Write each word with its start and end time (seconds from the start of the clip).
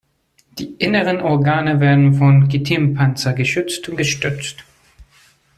Die 0.57 0.73
inneren 0.79 1.21
Organe 1.21 1.79
werden 1.79 2.15
vom 2.15 2.49
Chitinpanzer 2.49 3.33
geschützt 3.33 3.87
und 3.87 3.97
gestützt. 3.97 4.63